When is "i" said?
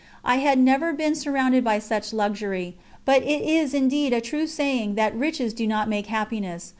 0.25-0.37